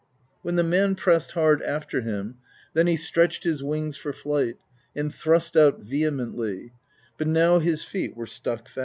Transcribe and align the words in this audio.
When 0.41 0.55
the 0.55 0.63
man 0.63 0.95
pressed 0.95 1.33
hard 1.33 1.61
after 1.61 2.01
him, 2.01 2.37
then 2.73 2.87
he 2.87 2.97
stretched 2.97 3.43
his 3.43 3.63
wings 3.63 3.97
for 3.97 4.11
flight, 4.11 4.55
and 4.95 5.13
thrust 5.13 5.55
out 5.55 5.81
vehemently, 5.83 6.71
but 7.19 7.27
now 7.27 7.59
his 7.59 7.83
feet 7.83 8.17
were 8.17 8.25
stuck 8.25 8.67
fast. 8.67 8.79